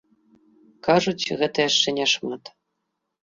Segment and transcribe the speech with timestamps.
[0.87, 2.43] Кажуць, гэта яшчэ не шмат.